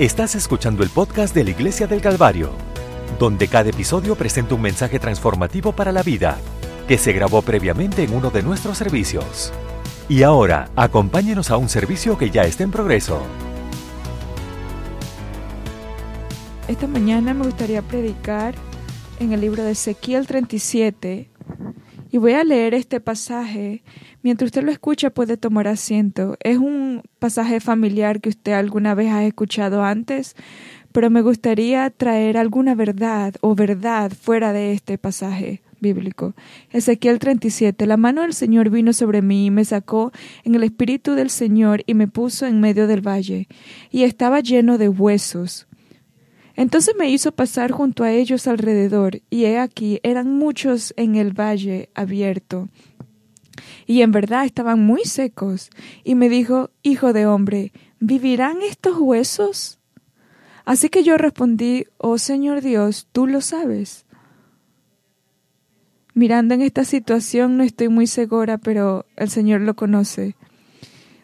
[0.00, 2.52] Estás escuchando el podcast de la Iglesia del Calvario,
[3.18, 6.38] donde cada episodio presenta un mensaje transformativo para la vida
[6.88, 9.52] que se grabó previamente en uno de nuestros servicios.
[10.08, 13.20] Y ahora, acompáñenos a un servicio que ya está en progreso.
[16.66, 18.54] Esta mañana me gustaría predicar
[19.18, 21.30] en el libro de Ezequiel 37
[22.10, 23.82] y voy a leer este pasaje.
[24.22, 26.36] Mientras usted lo escucha puede tomar asiento.
[26.42, 30.36] Es un pasaje familiar que usted alguna vez ha escuchado antes,
[30.92, 36.34] pero me gustaría traer alguna verdad o verdad fuera de este pasaje bíblico.
[36.70, 37.86] Ezequiel 37.
[37.86, 40.12] La mano del Señor vino sobre mí y me sacó
[40.44, 43.48] en el espíritu del Señor y me puso en medio del valle,
[43.90, 45.66] y estaba lleno de huesos
[46.60, 51.32] entonces me hizo pasar junto a ellos alrededor, y he aquí eran muchos en el
[51.32, 52.68] valle abierto.
[53.90, 55.68] Y en verdad estaban muy secos.
[56.04, 59.80] Y me dijo, Hijo de hombre, ¿vivirán estos huesos?
[60.64, 64.06] Así que yo respondí, Oh Señor Dios, tú lo sabes.
[66.14, 70.36] Mirando en esta situación no estoy muy segura, pero el Señor lo conoce.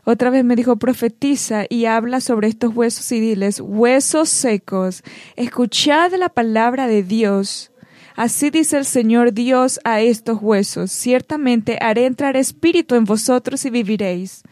[0.02, 5.04] Otra vez me dijo, profetiza y habla sobre estos huesos y diles, huesos secos,
[5.36, 7.70] escuchad la palabra de Dios.
[8.16, 13.70] Así dice el Señor Dios a estos huesos, ciertamente haré entrar espíritu en vosotros y
[13.70, 14.42] viviréis.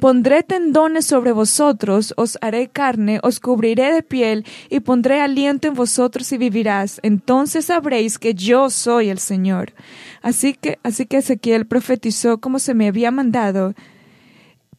[0.00, 5.74] Pondré tendones sobre vosotros, os haré carne, os cubriré de piel, y pondré aliento en
[5.74, 7.00] vosotros y vivirás.
[7.02, 9.74] Entonces sabréis que yo soy el Señor.
[10.22, 13.74] Así que, así que Ezequiel profetizó como se me había mandado,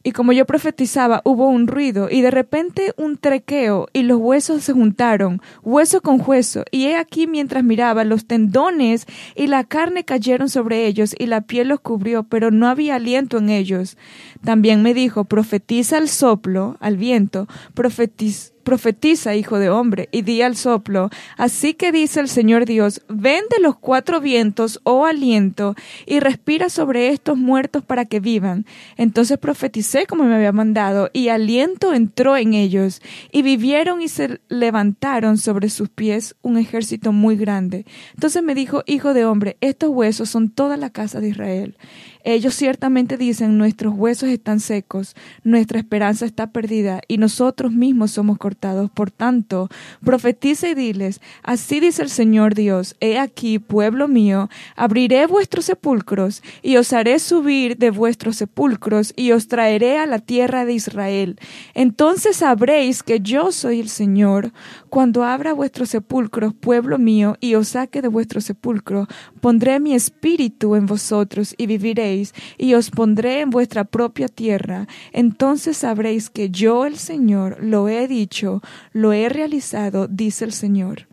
[0.04, 4.64] y como yo profetizaba, hubo un ruido, y de repente un trequeo, y los huesos
[4.64, 10.04] se juntaron, hueso con hueso, y he aquí mientras miraba, los tendones y la carne
[10.04, 13.98] cayeron sobre ellos, y la piel los cubrió, pero no había aliento en ellos.
[14.44, 20.42] También me dijo, profetiza al soplo, al viento, profetiza Profetiza, hijo de hombre, y di
[20.42, 25.76] al soplo, así que dice el Señor Dios, ven de los cuatro vientos, oh aliento,
[26.06, 28.66] y respira sobre estos muertos para que vivan.
[28.98, 33.02] Entonces profeticé como me había mandado, y aliento entró en ellos,
[33.32, 37.86] y vivieron y se levantaron sobre sus pies un ejército muy grande.
[38.14, 41.78] Entonces me dijo, hijo de hombre, estos huesos son toda la casa de Israel.
[42.24, 48.38] Ellos ciertamente dicen, nuestros huesos están secos, nuestra esperanza está perdida y nosotros mismos somos
[48.38, 48.90] cortados.
[48.92, 49.70] Por tanto,
[50.04, 56.44] profetiza y diles, así dice el Señor Dios, he aquí, pueblo mío, abriré vuestros sepulcros
[56.62, 61.40] y os haré subir de vuestros sepulcros y os traeré a la tierra de Israel.
[61.74, 64.52] Entonces sabréis que yo soy el Señor.
[64.94, 69.08] Cuando abra vuestros sepulcros, pueblo mío, y os saque de vuestro sepulcro,
[69.42, 74.88] pondré mi espíritu en vosotros y viviréis y os pondré en vuestra propia tierra.
[75.12, 78.62] Entonces sabréis que yo, el Señor, lo he dicho,
[78.92, 81.08] lo he realizado, dice el Señor.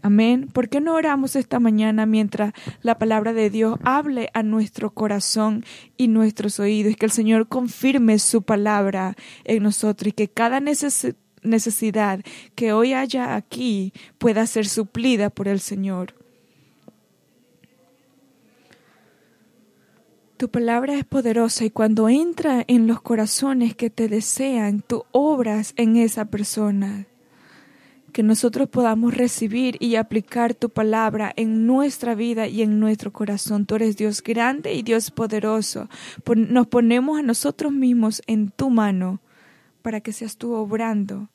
[0.00, 0.48] Amén.
[0.50, 5.62] ¿Por qué no oramos esta mañana mientras la palabra de Dios hable a nuestro corazón
[5.98, 6.96] y nuestros oídos?
[6.96, 9.14] Que el Señor confirme su palabra
[9.44, 11.16] en nosotros y que cada necesidad
[12.54, 16.14] que hoy haya aquí pueda ser suplida por el Señor.
[20.36, 25.74] Tu palabra es poderosa y cuando entra en los corazones que te desean, tú obras
[25.76, 27.06] en esa persona.
[28.14, 33.66] Que nosotros podamos recibir y aplicar tu palabra en nuestra vida y en nuestro corazón.
[33.66, 35.90] Tú eres Dios grande y Dios poderoso.
[36.34, 39.20] Nos ponemos a nosotros mismos en tu mano
[39.82, 41.28] para que seas tú obrando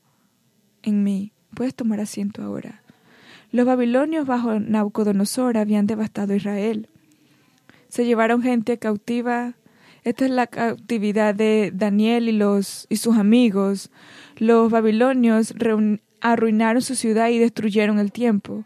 [0.83, 1.33] en mí.
[1.55, 2.83] Puedes tomar asiento ahora.
[3.51, 6.89] Los babilonios bajo Nabucodonosor habían devastado Israel
[7.95, 9.53] se llevaron gente cautiva.
[10.03, 13.89] Esta es la cautividad de Daniel y, los, y sus amigos.
[14.35, 15.53] Los babilonios
[16.19, 18.65] arruinaron su ciudad y destruyeron el tiempo,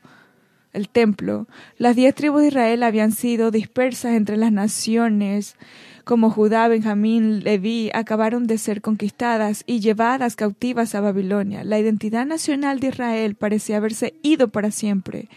[0.74, 1.48] el templo.
[1.78, 5.56] Las diez tribus de Israel habían sido dispersas entre las naciones,
[6.10, 11.64] como Judá, Benjamín, Leví, acabaron de ser conquistadas y llevadas cautivas a Babilonia.
[11.64, 15.30] La identidad nacional de Israel parecía haberse ido para siempre.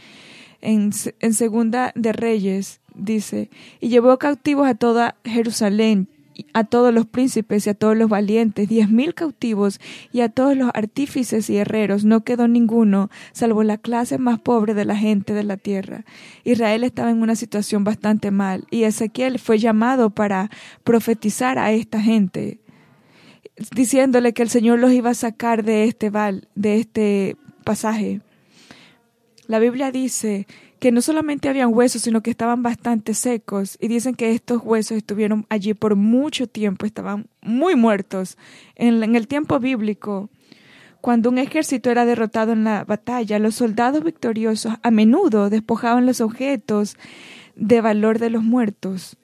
[0.62, 0.90] En,
[1.20, 6.08] en Segunda de Reyes dice, y llevó cautivos a toda Jerusalén,
[6.52, 9.80] a todos los príncipes y a todos los valientes, diez mil cautivos
[10.12, 14.74] y a todos los artífices y herreros, no quedó ninguno, salvo la clase más pobre
[14.74, 16.04] de la gente de la tierra.
[16.44, 20.50] Israel estaba en una situación bastante mal, y Ezequiel fue llamado para
[20.84, 22.60] profetizar a esta gente,
[23.74, 28.20] diciéndole que el Señor los iba a sacar de este val, de este pasaje.
[29.46, 30.46] La Biblia dice
[30.82, 33.78] que no solamente habían huesos, sino que estaban bastante secos.
[33.80, 38.36] Y dicen que estos huesos estuvieron allí por mucho tiempo, estaban muy muertos.
[38.74, 40.28] En, el tiempo bíblico,
[41.00, 46.20] Cuando un ejército era derrotado en la batalla, los soldados victoriosos a menudo despojaban los
[46.20, 46.96] objetos
[47.54, 49.16] de valor de los muertos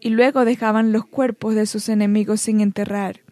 [0.00, 3.25] y luego dejaban los cuerpos de sus enemigos sin enterrar.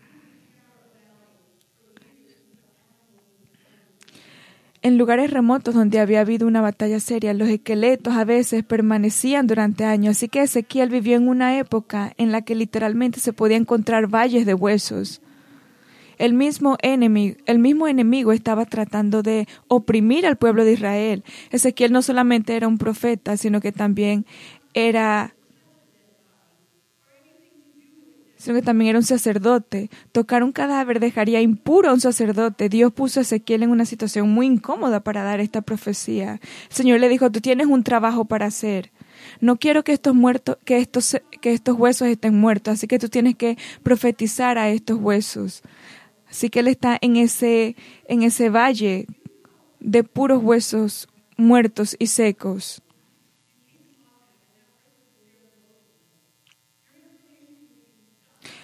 [4.85, 9.87] En lugares remotos donde había habido una batalla seria, los esqueletos a veces permanecían durante
[9.87, 14.09] años, así que Ezequiel vivió en una época en la que literalmente se podía encontrar
[14.09, 15.23] valles de huesos.
[16.19, 21.25] El mismo, enemigo, el mismo enemigo estaba tratando de oprimir al pueblo de Israel.
[21.51, 24.27] Ezequiel no solamente era un profeta, sino que también
[24.75, 25.34] era
[28.45, 29.89] sino que también era un sacerdote.
[30.13, 32.69] Tocar un cadáver dejaría impuro a un sacerdote.
[32.69, 36.41] Dios puso a Ezequiel en una situación muy incómoda para dar esta profecía.
[36.69, 38.93] El Señor le dijo, tú tienes un trabajo para hacer.
[39.41, 43.09] No quiero que estos muertos, que estos, que estos huesos estén muertos, así que tú
[43.09, 45.63] tienes que profetizar a estos huesos.
[46.29, 47.77] Así que él está en ese,
[48.09, 49.07] en ese valle
[49.81, 51.09] de puros huesos
[51.39, 52.83] muertos y secos.
[58.47, 58.64] Eh,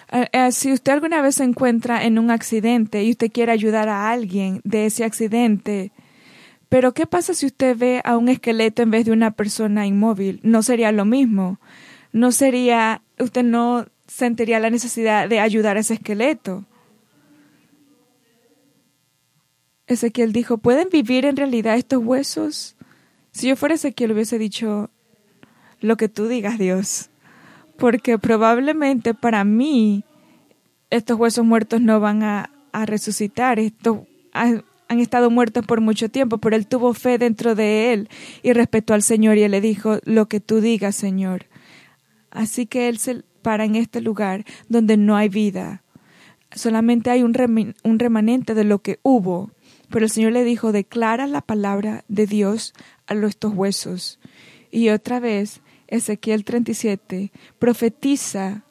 [0.51, 4.61] si usted alguna vez se encuentra en un accidente y usted quiere ayudar a alguien
[4.63, 5.91] de ese accidente,
[6.69, 10.39] pero ¿qué pasa si usted ve a un esqueleto en vez de una persona inmóvil?
[10.43, 11.59] No sería lo mismo.
[12.11, 16.65] No sería, usted no sentiría la necesidad de ayudar a ese esqueleto.
[19.87, 22.75] Ezequiel dijo, ¿pueden vivir en realidad estos huesos?
[23.31, 24.89] Si yo fuera Ezequiel hubiese dicho,
[25.79, 27.10] lo que tú digas, Dios
[27.81, 30.03] porque probablemente para mí
[30.91, 32.51] estos huesos muertos no van a,
[32.85, 33.57] resucitar.
[33.57, 34.01] Estos
[34.33, 38.09] han, estado muertos por mucho tiempo, pero él tuvo fe dentro de él
[38.43, 41.47] y respetó al Señor y él le dijo, lo que tú digas, Señor.
[42.29, 45.81] Así que él se para en este lugar donde no hay vida.
[46.53, 47.33] Solamente hay un,
[47.83, 49.49] un remanente de lo que hubo.
[49.89, 52.73] Pero el Señor le dijo, declara la palabra de Dios
[53.07, 54.19] a estos huesos.
[54.69, 55.61] Y otra vez
[55.91, 58.63] Ezequiel 37, profetiza,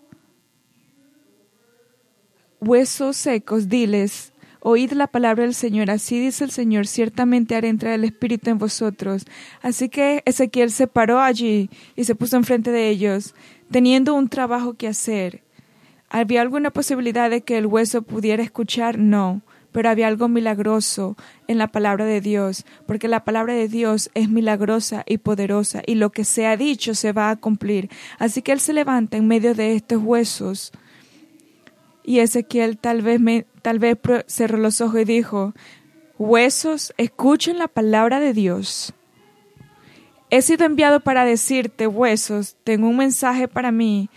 [2.61, 7.93] huesos secos, diles, oíd la palabra del Señor, así dice el Señor, ciertamente haré entrar
[7.93, 9.27] el Espíritu en vosotros.
[9.61, 13.35] Así que Ezequiel se paró allí y se puso enfrente de ellos,
[13.71, 15.43] teniendo un trabajo que hacer.
[16.09, 18.99] ¿Había alguna posibilidad de que el hueso pudiera escuchar?
[18.99, 21.17] No pero había algo milagroso
[21.49, 25.95] en la palabra de Dios, porque la palabra de Dios es milagrosa y poderosa, y
[25.95, 27.91] lo que se ha dicho se va a cumplir.
[28.19, 30.73] Así que él se levanta en medio de estos huesos.
[32.03, 33.21] Y Ezequiel tal vez,
[33.63, 35.55] tal vez cerró los ojos y dijo,
[36.19, 38.93] Huesos, escuchen la palabra de Dios.
[40.29, 44.11] He sido enviado para decirte, huesos, tengo un mensaje para mí.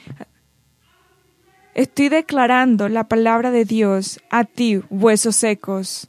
[1.75, 6.07] Estoy declarando la palabra de Dios a ti, huesos secos.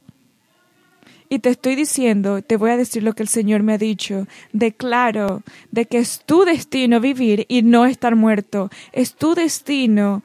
[1.27, 4.27] Y te estoy diciendo, te voy a decir lo que el Señor me ha dicho.
[4.53, 5.41] Declaro
[5.71, 8.69] de que es tu destino vivir y no estar muerto.
[8.91, 10.21] Es tu destino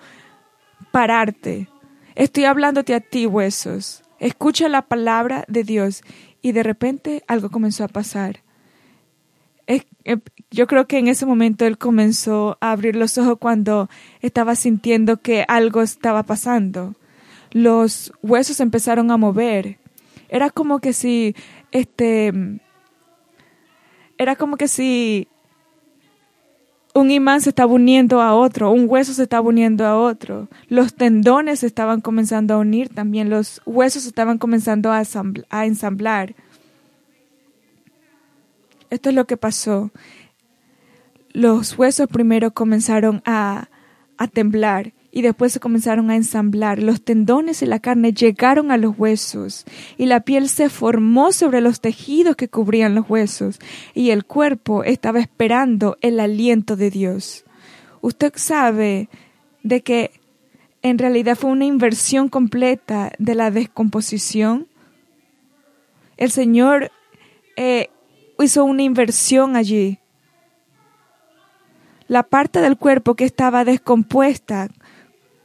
[0.90, 1.68] pararte.
[2.16, 4.02] Estoy hablándote a ti, huesos.
[4.18, 6.02] Escucha la palabra de Dios.
[6.42, 8.40] Y de repente algo comenzó a pasar.
[9.70, 10.18] Eh,
[10.50, 13.88] yo creo que en ese momento él comenzó a abrir los ojos cuando
[14.20, 16.96] estaba sintiendo que algo estaba pasando.
[17.52, 19.78] Los huesos empezaron a mover.
[20.28, 21.36] Era como que si,
[21.70, 22.32] este,
[24.18, 25.28] era como que si
[26.94, 30.94] un imán se estaba uniendo a otro, un hueso se estaba uniendo a otro, los
[30.94, 35.02] tendones se estaban comenzando a unir también, los huesos estaban comenzando a,
[35.50, 36.34] a ensamblar.
[38.90, 39.90] Esto es lo que pasó.
[41.32, 43.68] Los huesos primero comenzaron a,
[44.18, 46.82] a temblar y después se comenzaron a ensamblar.
[46.82, 49.64] Los tendones y la carne llegaron a los huesos
[49.96, 53.58] y la piel se formó sobre los tejidos que cubrían los huesos
[53.94, 57.44] y el cuerpo estaba esperando el aliento de Dios.
[58.00, 59.08] Usted sabe
[59.62, 60.12] de que
[60.82, 64.66] en realidad fue una inversión completa de la descomposición.
[66.16, 66.90] El Señor
[67.56, 67.90] eh,
[68.42, 69.98] hizo una inversión allí.
[72.06, 74.68] La parte del cuerpo que estaba descompuesta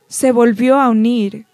[0.07, 1.45] se volvió a unir.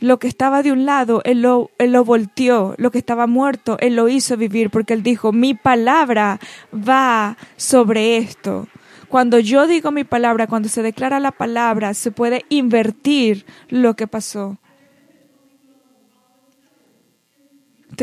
[0.00, 2.74] Lo que estaba de un lado, él lo, él volteó.
[2.78, 6.38] Lo que estaba muerto, Él lo hizo vivir porque Él dijo, mi palabra
[6.72, 8.68] va sobre esto.
[9.08, 14.06] Cuando yo digo mi palabra, cuando se declara la palabra, se puede invertir lo que
[14.06, 14.58] pasó.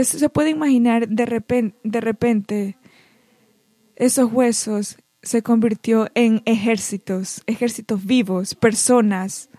[0.01, 2.77] Usted se puede imaginar de repente,
[3.95, 9.49] esos huesos se convirtió en ejércitos, ejércitos vivos, personas.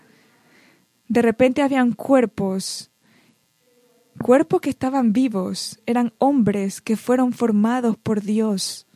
[1.07, 2.91] De repente habían cuerpos
[4.21, 8.87] cuerpos que estaban vivos, eran hombres que fueron formados por Dios.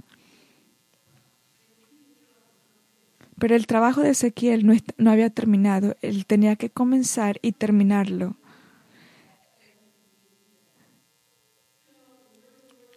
[3.40, 4.68] Pero el trabajo de Ezequiel
[4.98, 8.36] no, había terminado, él tenía que comenzar y terminarlo.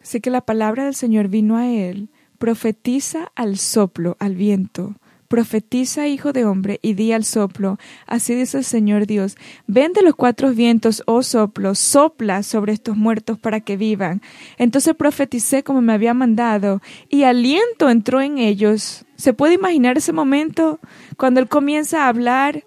[0.04, 4.96] Así que la palabra del Señor vino a él, profetiza al soplo, al viento,
[5.28, 10.02] profetiza, hijo de hombre, y di al soplo, así dice el Señor Dios, ven de
[10.02, 14.20] los cuatro vientos, oh soplo, sopla sobre estos muertos para que vivan.
[14.58, 19.06] Entonces profeticé como me había mandado, y aliento entró en ellos.
[19.16, 20.80] ¿Se puede imaginar ese momento
[21.16, 22.62] cuando él comienza a hablar?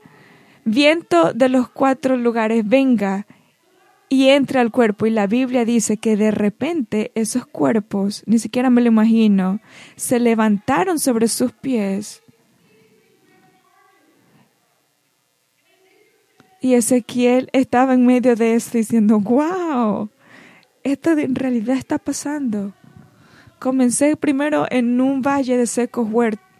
[0.65, 3.27] Viento de los cuatro lugares, venga,
[4.09, 5.05] y entra al cuerpo.
[5.05, 9.59] Y la Biblia dice que de repente esos cuerpos, ni siquiera me lo imagino,
[9.95, 12.21] se levantaron sobre sus pies
[16.59, 20.09] Y Ezequiel estaba en medio de esto diciendo, wow,
[20.83, 22.73] esto en realidad está pasando.
[23.59, 26.09] Comencé primero en un valle de secos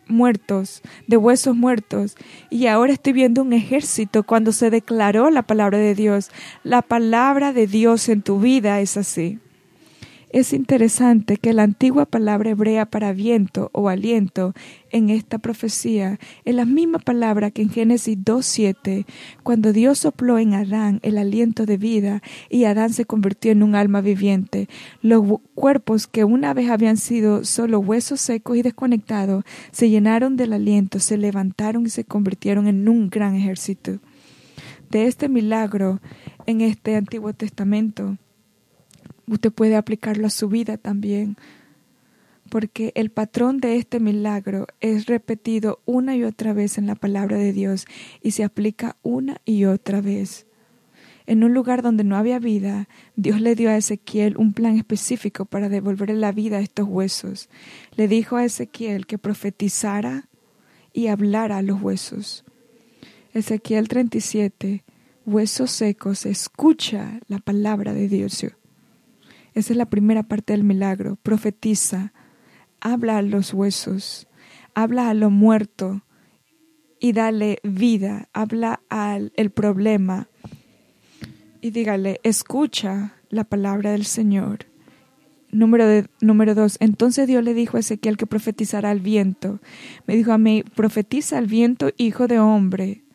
[0.09, 2.15] muertos, de huesos muertos,
[2.49, 6.29] y ahora estoy viendo un ejército cuando se declaró la palabra de Dios.
[6.63, 9.39] La palabra de Dios en tu vida es así.
[10.29, 14.53] Es interesante que la antigua palabra hebrea para viento o aliento
[14.91, 19.05] en esta profecía es la misma palabra que en Génesis 2.7,
[19.43, 23.74] cuando Dios sopló en Adán el aliento de vida y Adán se convirtió en un
[23.74, 24.67] alma viviente.
[25.01, 25.24] Los
[25.55, 31.00] cuerpos que una vez habían sido solo huesos secos y desconectados se llenaron del aliento,
[31.00, 34.00] se levantaron y se convirtieron en un gran ejército.
[34.91, 36.01] De este milagro
[36.46, 38.17] en este Antiguo Testamento,
[39.27, 41.38] usted puede aplicarlo a su vida también,
[42.50, 47.38] porque el patrón de este milagro es repetido una y otra vez en la palabra
[47.38, 47.86] de Dios
[48.22, 50.48] y se aplica una y otra vez.
[51.25, 55.43] En un lugar donde no había vida, Dios le dio a Ezequiel un plan específico
[55.43, 57.50] para devolverle la vida a estos huesos.
[57.96, 60.29] Le dijo a Ezequiel que profetizara
[60.93, 62.46] y hablara a los huesos.
[63.34, 64.86] Ezequiel 37,
[65.25, 68.46] huesos secos, escucha la palabra de Dios.
[69.57, 71.15] Esa es la primera parte del milagro.
[71.23, 72.13] Profetiza,
[72.79, 74.27] habla a los huesos,
[74.75, 76.03] habla a lo muerto
[76.99, 80.29] y dale vida, habla al el problema
[81.59, 84.67] y dígale, escucha la palabra del Señor.
[85.51, 89.59] Número, de, número dos, entonces Dios le dijo a Ezequiel que profetizará al viento.
[90.05, 93.05] Me dijo a mí, profetiza al viento, hijo de hombre.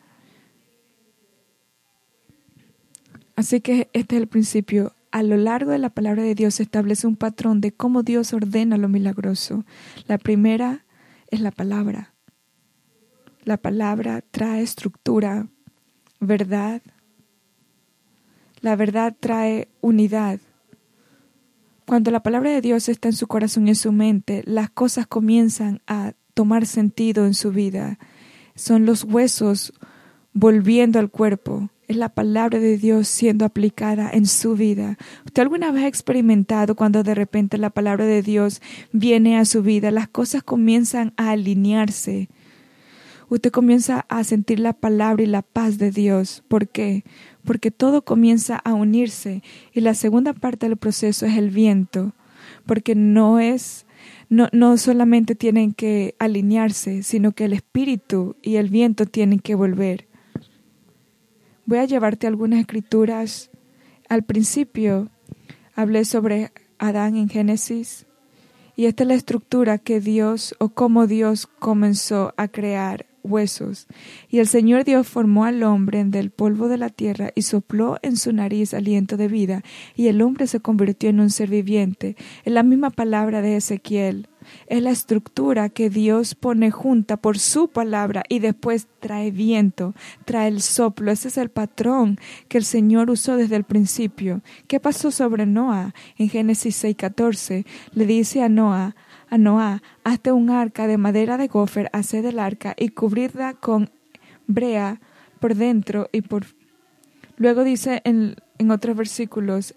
[3.37, 6.63] Así que este es el principio a lo largo de la palabra de Dios se
[6.63, 9.65] establece un patrón de cómo Dios ordena lo milagroso.
[10.09, 10.87] La primera
[11.29, 12.15] es la palabra.
[13.45, 15.49] La palabra trae estructura,
[16.19, 16.83] verdad.
[18.61, 20.41] La verdad trae unidad.
[21.87, 25.07] Cuando la palabra de Dios está en su corazón y en su mente, las cosas
[25.07, 27.99] comienzan a tomar sentido en su vida.
[28.55, 29.75] Son los huesos
[30.33, 34.99] volviendo al cuerpo es la palabra de Dios siendo aplicada en su vida.
[35.25, 38.61] ¿Usted alguna vez ha experimentado cuando de repente la palabra de Dios
[38.93, 39.91] viene a su vida?
[39.91, 42.29] Las cosas comienzan a alinearse.
[43.29, 46.43] Usted comienza a sentir la palabra y la paz de Dios.
[46.49, 47.05] ¿Por qué?
[47.45, 49.43] Porque todo comienza a unirse.
[49.73, 52.13] Y la segunda parte del proceso es el viento.
[52.67, 53.87] Porque no es
[54.29, 59.55] no, no, solamente tienen que alinearse, sino que el espíritu y el viento tienen que
[59.55, 60.09] volver.
[61.65, 63.51] Voy a llevarte algunas escrituras.
[64.09, 65.11] Al principio
[65.75, 68.07] hablé sobre Adán en Génesis
[68.75, 73.87] y esta es la estructura que Dios o cómo Dios comenzó a crear huesos.
[74.29, 78.17] Y el Señor Dios formó al hombre del polvo de la tierra y sopló en
[78.17, 79.63] su nariz aliento de vida,
[79.97, 82.17] y el hombre se convirtió en un ser viviente.
[82.45, 84.29] Es la misma palabra de Ezequiel.
[84.67, 90.49] Es la estructura que Dios pone junta por su palabra y después trae viento, trae
[90.49, 91.11] el soplo.
[91.13, 94.43] Ese es el patrón que el Señor usó desde el principio.
[94.67, 95.95] ¿Qué pasó sobre Noah?
[96.19, 97.65] En Génesis 6:14
[97.95, 98.95] le dice a Noah,
[99.33, 103.89] a Noah, hazte un arca de madera de gofer, haced el arca y cubridla con
[104.47, 105.01] brea
[105.41, 106.45] por dentro y por...
[107.39, 109.75] Luego dice en, en otros versículos,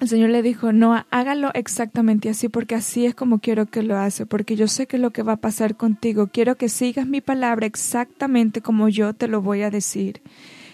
[0.00, 3.96] el Señor le dijo, no, hágalo exactamente así porque así es como quiero que lo
[3.96, 7.20] hace, porque yo sé que lo que va a pasar contigo, quiero que sigas mi
[7.20, 10.22] palabra exactamente como yo te lo voy a decir.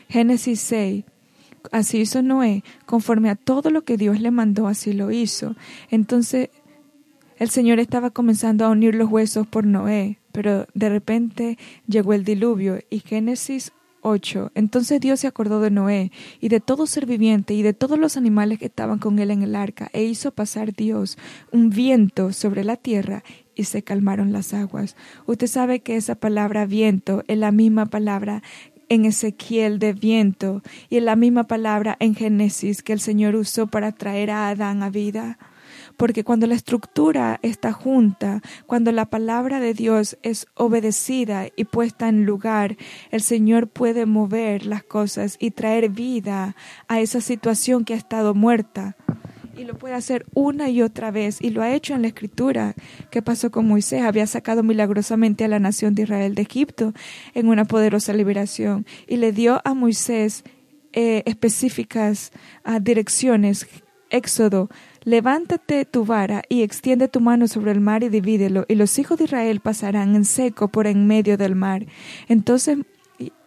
[0.09, 1.05] Génesis 6.
[1.73, 5.55] Así hizo Noé, conforme a todo lo que Dios le mandó, así lo hizo.
[5.91, 6.51] Entonces
[7.39, 12.25] el Señor estaba comenzando a unir los huesos por Noé, pero de repente llegó el
[12.25, 14.53] diluvio y Génesis 8.
[14.55, 18.17] Entonces Dios se acordó de Noé y de todo ser viviente y de todos los
[18.17, 21.19] animales que estaban con él en el arca, e hizo pasar Dios
[21.53, 23.25] un viento sobre la tierra
[23.55, 24.97] y se calmaron las aguas.
[25.27, 28.43] Usted sabe que esa palabra viento es la misma palabra
[28.91, 33.69] en Ezequiel de viento y es la misma palabra en Génesis que el Señor usó
[33.69, 35.39] para traer a Adán a vida
[35.97, 42.09] porque cuando la estructura está junta, cuando la palabra de Dios es obedecida y puesta
[42.09, 42.79] en lugar,
[43.11, 46.57] el Señor puede mover las cosas y traer vida
[46.89, 48.97] a esa situación que ha estado muerta.
[49.61, 52.75] Y lo puede hacer una y otra vez, y lo ha hecho en la escritura.
[53.11, 54.01] ¿Qué pasó con Moisés?
[54.01, 56.95] Había sacado milagrosamente a la nación de Israel de Egipto
[57.35, 60.45] en una poderosa liberación, y le dio a Moisés
[60.95, 62.33] eh, específicas
[62.65, 63.67] uh, direcciones.
[64.09, 64.71] Éxodo
[65.05, 69.19] Levántate tu vara y extiende tu mano sobre el mar y divídelo, y los hijos
[69.19, 71.85] de Israel pasarán en seco por en medio del mar.
[72.29, 72.79] Entonces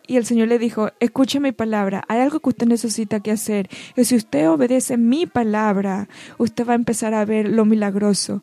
[0.07, 3.69] y el Señor le dijo, escuche mi palabra, hay algo que usted necesita que hacer.
[3.95, 8.41] Y si usted obedece mi palabra, usted va a empezar a ver lo milagroso.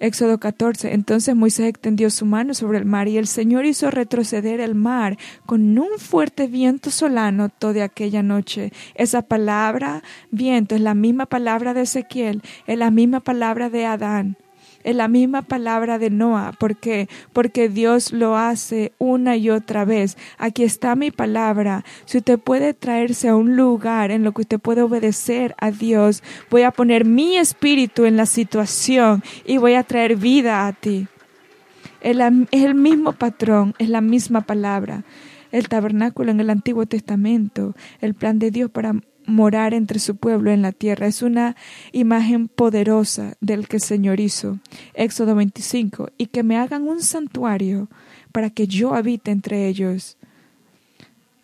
[0.00, 0.94] Éxodo 14.
[0.94, 5.18] Entonces Moisés extendió su mano sobre el mar y el Señor hizo retroceder el mar
[5.44, 8.72] con un fuerte viento solano toda aquella noche.
[8.94, 14.36] Esa palabra, viento, es la misma palabra de Ezequiel, es la misma palabra de Adán.
[14.84, 16.52] Es la misma palabra de Noah.
[16.52, 17.08] ¿Por qué?
[17.32, 20.16] Porque Dios lo hace una y otra vez.
[20.38, 21.84] Aquí está mi palabra.
[22.04, 26.22] Si usted puede traerse a un lugar en lo que usted puede obedecer a Dios,
[26.50, 31.08] voy a poner mi espíritu en la situación y voy a traer vida a ti.
[32.00, 32.16] Es
[32.52, 35.04] el mismo patrón, es la misma palabra.
[35.50, 38.94] El tabernáculo en el Antiguo Testamento, el plan de Dios para
[39.28, 41.06] morar entre su pueblo en la tierra.
[41.06, 41.54] Es una
[41.92, 44.58] imagen poderosa del que Señor hizo.
[44.94, 46.10] Éxodo 25.
[46.18, 47.88] Y que me hagan un santuario
[48.32, 50.16] para que yo habite entre ellos.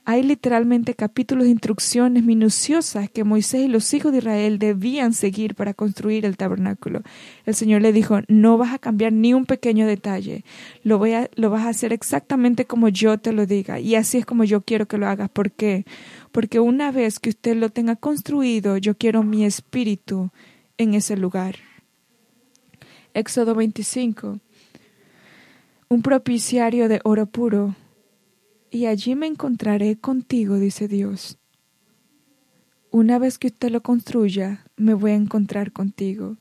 [0.06, 5.54] Hay literalmente capítulos de instrucciones minuciosas que Moisés y los hijos de Israel debían seguir
[5.54, 7.00] para construir el tabernáculo.
[7.46, 10.44] El Señor le dijo, no vas a cambiar ni un pequeño detalle,
[10.82, 11.02] lo,
[11.36, 14.60] lo vas a hacer exactamente como yo te lo diga y así es como yo
[14.60, 15.30] quiero que lo hagas.
[15.30, 15.86] ¿Por qué?
[16.34, 20.32] Porque una vez que usted lo tenga construido, yo quiero mi espíritu
[20.78, 21.54] en ese lugar.
[23.14, 24.40] Éxodo 25.
[25.88, 27.76] Un propiciario de oro puro
[28.72, 31.38] y allí me encontraré contigo, dice Dios.
[32.90, 36.36] Una vez que usted lo construya, me voy a encontrar contigo.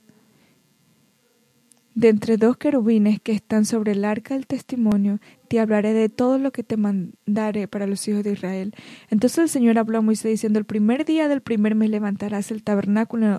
[1.94, 5.20] De entre dos querubines que están sobre el arca del testimonio,
[5.54, 8.74] te hablaré de todo lo que te mandaré para los hijos de Israel.
[9.12, 12.64] Entonces el Señor habló a Moisés diciendo, el primer día del primer mes levantarás el
[12.64, 13.38] tabernáculo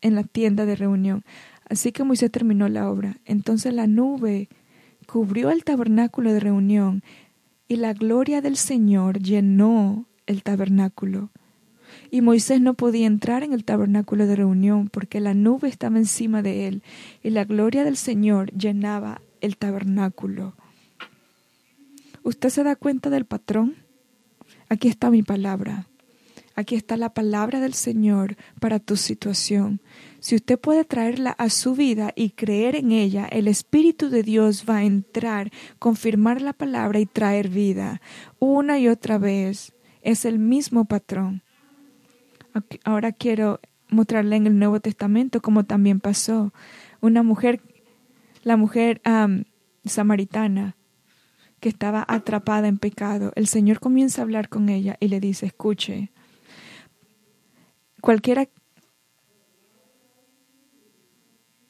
[0.00, 1.22] en la tienda de reunión.
[1.68, 3.18] Así que Moisés terminó la obra.
[3.24, 4.48] Entonces la nube
[5.06, 7.04] cubrió el tabernáculo de reunión
[7.68, 11.30] y la gloria del Señor llenó el tabernáculo.
[12.10, 16.42] Y Moisés no podía entrar en el tabernáculo de reunión porque la nube estaba encima
[16.42, 16.82] de él
[17.22, 20.54] y la gloria del Señor llenaba el tabernáculo.
[22.24, 23.76] ¿Usted se da cuenta del patrón?
[24.70, 25.88] Aquí está mi palabra.
[26.56, 29.82] Aquí está la palabra del Señor para tu situación.
[30.20, 34.64] Si usted puede traerla a su vida y creer en ella, el Espíritu de Dios
[34.66, 38.00] va a entrar, confirmar la palabra y traer vida.
[38.38, 39.74] Una y otra vez.
[40.00, 41.42] Es el mismo patrón.
[42.84, 43.60] Ahora quiero
[43.90, 46.54] mostrarle en el Nuevo Testamento cómo también pasó.
[47.02, 47.60] Una mujer,
[48.44, 49.02] la mujer
[49.84, 50.74] samaritana,
[51.64, 55.46] que estaba atrapada en pecado, el Señor comienza a hablar con ella y le dice,
[55.46, 56.12] escuche,
[58.02, 58.46] Cualquiera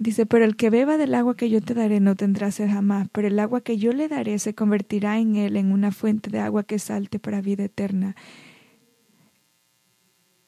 [0.00, 3.07] Dice, pero el que beba del agua que yo te daré no tendrá sed jamás,
[3.12, 6.40] pero el agua que yo le daré se convertirá en él en una fuente de
[6.40, 8.16] agua que salte para vida eterna.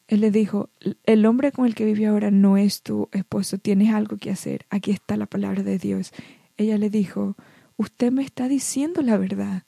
[0.08, 0.70] Él le dijo,
[1.04, 4.66] el hombre con el que vive ahora no es tu esposo, tienes algo que hacer,
[4.70, 6.12] aquí está la palabra de Dios.
[6.56, 7.36] Ella le dijo,
[7.76, 9.64] usted me está diciendo la verdad.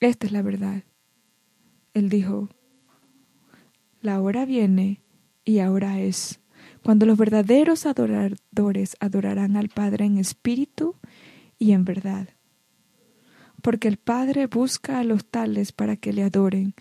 [0.00, 0.84] Esta es la verdad.
[1.94, 2.48] Él dijo,
[4.00, 5.00] la hora viene
[5.44, 6.40] y ahora es,
[6.84, 10.94] cuando los verdaderos adoradores adorarán al Padre en espíritu
[11.58, 12.28] y en verdad.
[13.62, 16.74] Porque el Padre busca a los tales para que le adoren.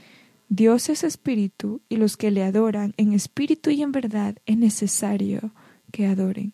[0.49, 5.53] Dios es espíritu y los que le adoran en espíritu y en verdad es necesario
[5.91, 6.53] que adoren.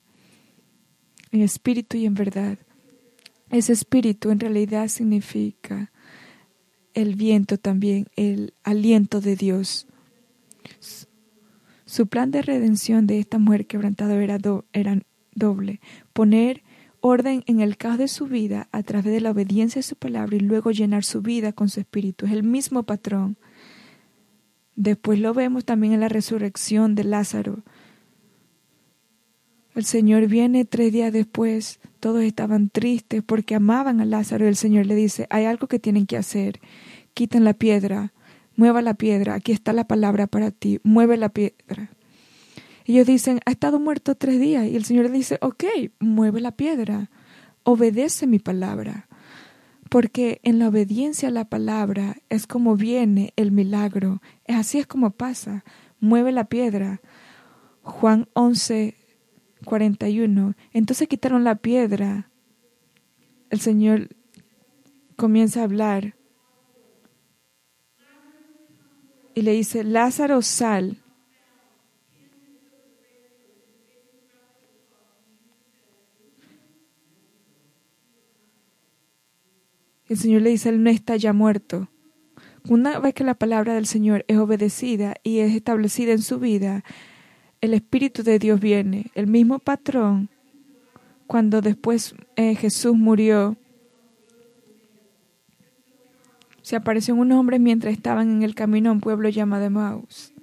[1.31, 2.57] En espíritu y en verdad.
[3.53, 5.91] Ese espíritu en realidad significa
[6.95, 9.85] el viento también, el aliento de Dios.
[11.85, 14.39] Su plan de redención de esta mujer quebrantada era,
[14.73, 14.99] era
[15.35, 15.81] doble,
[16.13, 16.63] poner
[16.99, 20.35] orden en el caos de su vida a través de la obediencia a su palabra
[20.35, 22.25] y luego llenar su vida con su espíritu.
[22.25, 23.37] Es el mismo patrón.
[24.75, 27.61] Después lo vemos también en la resurrección de Lázaro.
[29.75, 34.45] El Señor viene tres días después, todos estaban tristes porque amaban a Lázaro.
[34.45, 36.59] Y el Señor le dice, hay algo que tienen que hacer,
[37.13, 38.13] quiten la piedra,
[38.55, 41.89] mueva la piedra, aquí está la palabra para ti, mueve la piedra.
[42.85, 44.67] Ellos dicen, ha estado muerto tres días.
[44.67, 45.63] Y el Señor le dice, ok,
[45.99, 47.09] mueve la piedra,
[47.63, 49.07] obedece mi palabra,
[49.89, 55.11] porque en la obediencia a la palabra es como viene el milagro, así es como
[55.11, 55.63] pasa,
[55.99, 57.01] mueve la piedra.
[57.81, 58.95] Juan 11,
[59.63, 60.55] 41.
[60.71, 62.29] Entonces quitaron la piedra.
[63.49, 64.09] El Señor
[65.15, 66.15] comienza a hablar
[69.35, 70.97] y le dice, Lázaro, sal.
[80.07, 81.89] El Señor le dice, Él no está ya muerto.
[82.67, 86.83] Una vez que la palabra del Señor es obedecida y es establecida en su vida,
[87.63, 90.27] el Espíritu de Dios viene, el mismo patrón,
[91.27, 93.55] cuando después eh, Jesús murió,
[96.61, 100.33] se apareció un hombre mientras estaban en el camino a un pueblo llamado Maus.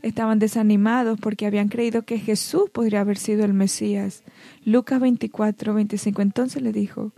[0.00, 4.22] Estaban desanimados porque habían creído que Jesús podría haber sido el Mesías.
[4.64, 6.22] Lucas 24, 25.
[6.22, 7.12] Entonces le dijo,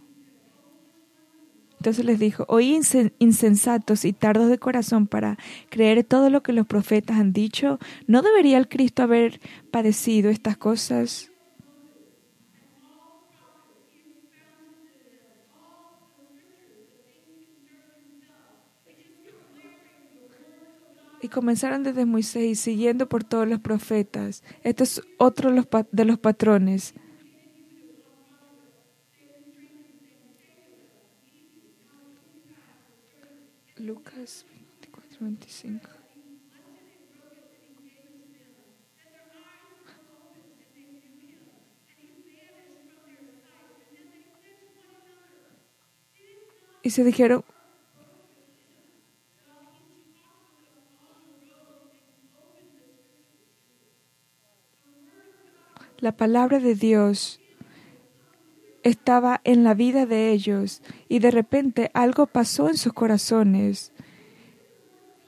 [1.86, 2.80] entonces les dijo, oí
[3.20, 7.78] insensatos y tardos de corazón para creer todo lo que los profetas han dicho.
[8.08, 11.30] ¿No debería el Cristo haber padecido estas cosas?
[21.22, 24.42] Y comenzaron desde Moisés siguiendo por todos los profetas.
[24.64, 25.52] Este es otro
[25.92, 26.94] de los patrones.
[34.26, 34.44] Lucas
[34.80, 35.88] 24, 25.
[46.82, 47.44] Y se dijeron,
[55.98, 57.40] la palabra de Dios
[58.82, 63.92] estaba en la vida de ellos y de repente algo pasó en sus corazones.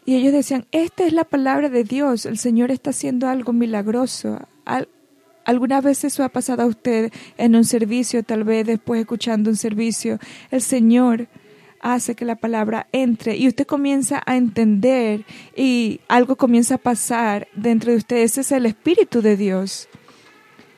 [0.08, 4.40] Y ellos decían, esta es la palabra de Dios, el Señor está haciendo algo milagroso.
[5.44, 9.56] ¿Alguna vez eso ha pasado a usted en un servicio, tal vez después escuchando un
[9.56, 10.18] servicio?
[10.50, 11.28] El Señor
[11.82, 17.46] hace que la palabra entre y usted comienza a entender y algo comienza a pasar
[17.54, 18.16] dentro de usted.
[18.16, 19.90] Ese es el Espíritu de Dios.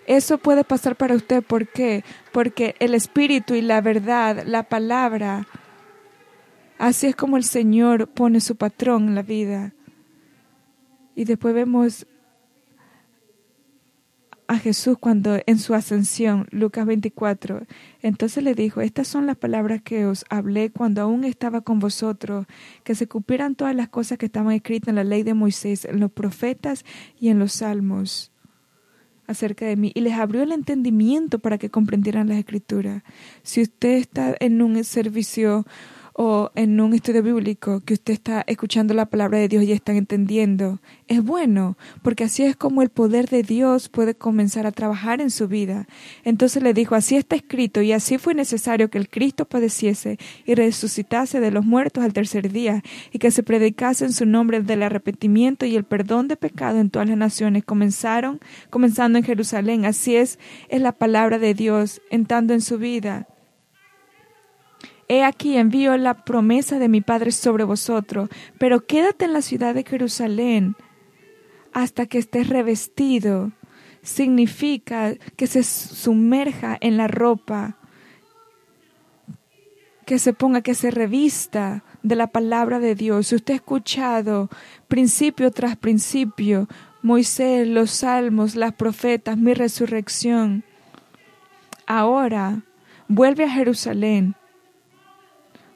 [0.08, 1.40] Eso puede pasar para usted.
[1.44, 2.02] ¿Por qué?
[2.32, 5.46] Porque el Espíritu y la verdad, la palabra,
[6.80, 9.74] así es como el Señor pone su patrón en la vida.
[11.14, 12.06] Y después vemos
[14.48, 17.66] a Jesús cuando en su ascensión, Lucas 24.
[18.02, 22.46] Entonces le dijo, estas son las palabras que os hablé cuando aún estaba con vosotros,
[22.82, 26.00] que se cumplieran todas las cosas que estaban escritas en la ley de Moisés, en
[26.00, 26.84] los profetas
[27.20, 28.32] y en los salmos
[29.28, 33.04] acerca de mí y les abrió el entendimiento para que comprendieran las escrituras.
[33.44, 35.64] Si usted está en un servicio
[36.14, 39.96] o en un estudio bíblico que usted está escuchando la palabra de Dios y están
[39.96, 45.20] entendiendo, es bueno, porque así es como el poder de Dios puede comenzar a trabajar
[45.20, 45.86] en su vida.
[46.24, 50.54] Entonces le dijo, así está escrito y así fue necesario que el Cristo padeciese y
[50.54, 54.82] resucitase de los muertos al tercer día y que se predicase en su nombre del
[54.82, 57.64] arrepentimiento y el perdón de pecado en todas las naciones.
[57.64, 59.84] Comenzaron, comenzando en Jerusalén.
[59.84, 63.26] Así es, es la palabra de Dios entrando en su vida.
[65.10, 69.74] He aquí envío la promesa de mi Padre sobre vosotros, pero quédate en la ciudad
[69.74, 70.76] de Jerusalén
[71.72, 73.50] hasta que estés revestido.
[74.02, 77.76] Significa que se sumerja en la ropa,
[80.06, 83.26] que se ponga, que se revista de la palabra de Dios.
[83.26, 84.48] Si usted ha escuchado
[84.86, 86.68] principio tras principio,
[87.02, 90.62] Moisés, los salmos, las profetas, mi resurrección,
[91.88, 92.62] ahora
[93.08, 94.36] vuelve a Jerusalén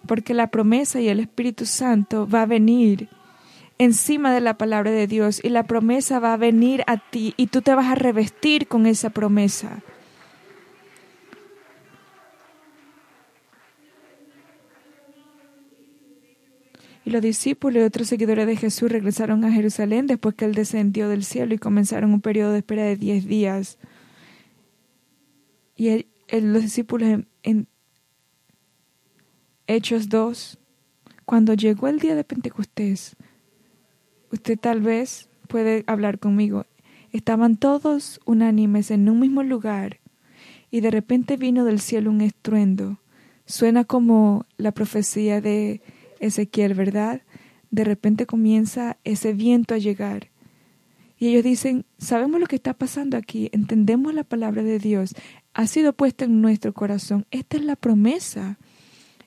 [0.06, 3.08] porque la promesa y el Espíritu Santo va a venir
[3.78, 7.48] encima de la palabra de Dios y la promesa va a venir a ti y
[7.48, 9.82] tú te vas a revestir con esa promesa.
[17.06, 21.08] Y los discípulos y otros seguidores de Jesús regresaron a Jerusalén después que Él descendió
[21.08, 23.78] del cielo y comenzaron un periodo de espera de diez días.
[25.76, 27.24] Y los discípulos
[29.66, 30.58] Hechos 2,
[31.24, 33.16] cuando llegó el día de Pentecostés,
[34.30, 36.66] usted tal vez puede hablar conmigo,
[37.12, 40.00] estaban todos unánimes en un mismo lugar
[40.70, 42.98] y de repente vino del cielo un estruendo.
[43.46, 45.80] Suena como la profecía de
[46.20, 47.22] Ezequiel, ¿verdad?
[47.70, 50.28] De repente comienza ese viento a llegar.
[51.18, 55.14] Y ellos dicen, sabemos lo que está pasando aquí, entendemos la palabra de Dios,
[55.54, 58.58] ha sido puesta en nuestro corazón, esta es la promesa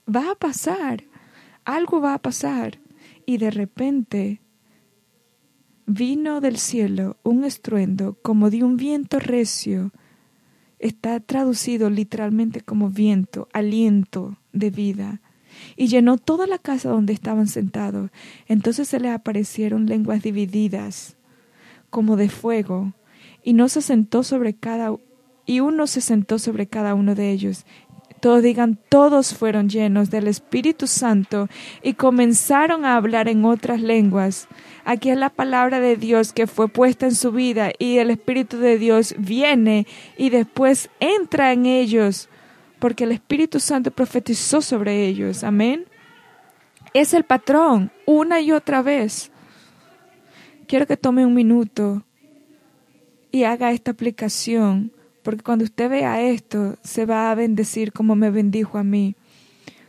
[0.08, 1.04] va a pasar,
[1.66, 2.80] algo va a pasar.
[3.26, 4.42] Y de repente
[5.86, 9.92] vino del cielo un estruendo como de un viento recio.
[10.80, 15.22] Está traducido literalmente como viento, aliento de vida.
[15.76, 18.12] Y llenó toda la casa donde estaban sentados.
[18.48, 21.18] Entonces se les aparecieron lenguas divididas,
[21.90, 22.94] como de fuego,
[23.44, 24.94] y no se sentó sobre cada
[25.48, 27.66] y uno se sentó sobre cada uno de ellos,
[28.20, 31.48] todos digan, todos fueron llenos del Espíritu Santo
[31.84, 34.48] y comenzaron a hablar en otras lenguas.
[34.86, 38.58] Aquí es la palabra de Dios que fue puesta en su vida y el Espíritu
[38.58, 39.86] de Dios viene
[40.18, 42.30] y después entra en ellos
[42.80, 45.44] porque el Espíritu Santo profetizó sobre ellos.
[45.44, 45.86] Amén.
[46.94, 49.32] Es el patrón una y otra vez.
[50.68, 52.04] Quiero que tome un minuto
[53.32, 54.92] y haga esta aplicación
[55.28, 59.18] porque cuando usted vea esto, se va a bendecir como me bendijo a mí.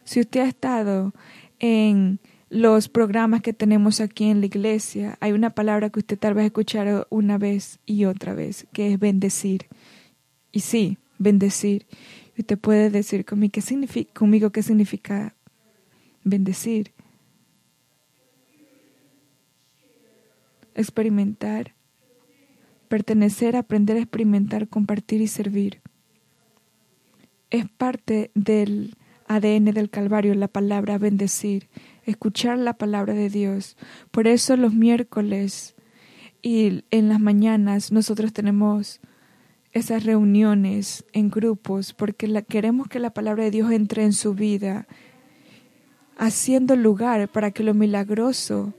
[0.02, 1.14] Si usted ha estado
[1.60, 2.18] en
[2.50, 6.46] los programas que tenemos aquí en la iglesia, hay una palabra que usted tal vez
[6.46, 9.66] escuchado una vez y otra vez, que es bendecir.
[10.50, 11.86] Y sí, bendecir.
[12.36, 15.36] Y usted puede decir conmigo qué significa, conmigo qué significa
[16.24, 16.90] bendecir.
[20.74, 21.77] Experimentar
[22.88, 25.80] pertenecer, aprender experimentar, compartir y servir.
[27.50, 28.96] Es parte del
[29.26, 31.68] ADN del Calvario la palabra bendecir,
[32.04, 33.76] escuchar la palabra de Dios.
[34.10, 35.76] Por eso los miércoles
[36.42, 39.00] y en las mañanas nosotros tenemos
[39.72, 44.86] esas reuniones en grupos porque queremos que la palabra de Dios entre en su vida,
[46.16, 48.74] haciendo lugar para que lo milagroso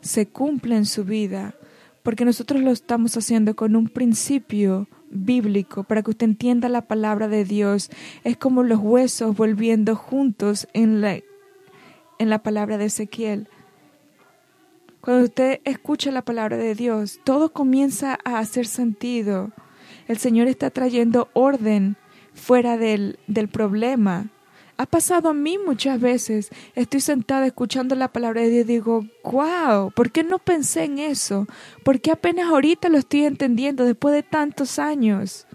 [0.00, 1.54] se cumpla en su vida
[2.04, 7.28] porque nosotros lo estamos haciendo con un principio bíblico para que usted entienda la palabra
[7.28, 7.90] de Dios.
[8.24, 11.18] Es como los huesos volviendo juntos en la,
[12.18, 13.48] en la palabra de Ezequiel.
[15.00, 19.52] Cuando usted escucha la palabra de Dios, todo comienza a hacer sentido.
[20.06, 21.96] El Señor está trayendo orden
[22.34, 24.28] fuera del, del problema.
[24.76, 26.50] Ha pasado a mí muchas veces.
[26.74, 30.98] Estoy sentada escuchando la palabra de Dios y digo, wow, ¿por qué no pensé en
[30.98, 31.46] eso?
[31.84, 35.46] ¿Por qué apenas ahorita lo estoy entendiendo después de tantos años?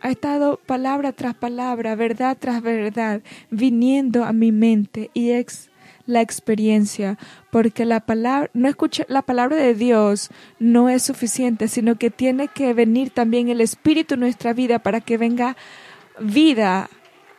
[0.00, 5.70] Ha estado palabra tras palabra, verdad tras verdad, viniendo a mi mente y es
[6.06, 7.18] la experiencia,
[7.50, 12.48] porque la palabra, no escucha, la palabra de Dios no es suficiente, sino que tiene
[12.48, 15.56] que venir también el Espíritu en nuestra vida para que venga
[16.20, 16.90] vida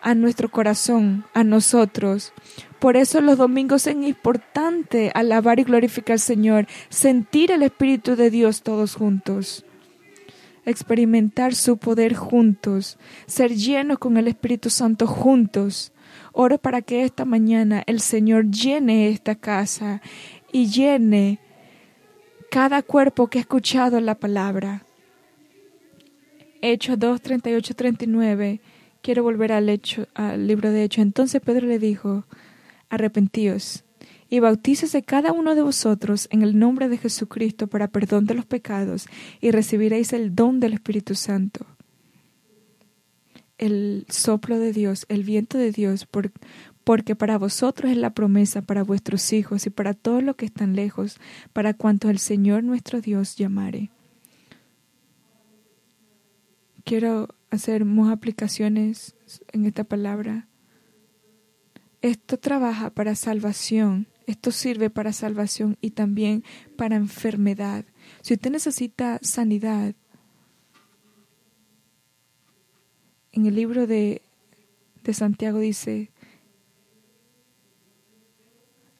[0.05, 2.31] a nuestro corazón, a nosotros.
[2.77, 8.29] Por eso los domingos es importante alabar y glorificar al Señor, sentir el Espíritu de
[8.29, 9.65] Dios todos juntos,
[10.63, 15.91] experimentar su poder juntos, ser llenos con el Espíritu Santo juntos.
[16.33, 20.03] Oro para que esta mañana el Señor llene esta casa
[20.51, 21.39] y llene
[22.51, 24.85] cada cuerpo que ha escuchado la palabra.
[26.61, 28.61] Hechos 2, 38, 39
[29.05, 31.03] quiero volver al, hecho, libro de Hechos.
[31.03, 32.25] Entonces Pedro le dijo,
[32.89, 33.83] arrepentíos
[34.31, 38.47] y bautícese cada uno de vosotros en el nombre de Jesucristo para perdón de los
[38.47, 39.05] pecados
[39.41, 41.67] y recibiréis el don del Espíritu Santo.
[43.59, 46.07] El soplo de Dios, el viento de Dios,
[46.83, 50.75] porque para vosotros es la promesa para vuestros hijos y para todos los que están
[50.75, 51.19] lejos,
[51.53, 53.91] para cuantos el Señor nuestro Dios llamare.
[56.83, 59.15] Quiero hacer más aplicaciones
[59.51, 60.47] en esta palabra.
[62.01, 66.43] Esto trabaja para salvación, esto sirve para salvación y también
[66.77, 67.85] para enfermedad.
[68.21, 69.95] Si usted necesita sanidad,
[73.31, 74.21] en el libro de,
[75.03, 76.11] de Santiago dice,